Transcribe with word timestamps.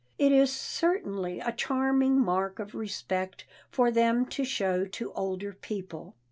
It 0.17 0.31
is 0.31 0.51
certainly 0.51 1.41
a 1.41 1.51
charming 1.51 2.19
mark 2.19 2.57
of 2.57 2.73
respect 2.73 3.45
for 3.69 3.91
them 3.91 4.25
to 4.29 4.43
show 4.43 4.83
to 4.85 5.13
older 5.13 5.53
people. 5.53 6.15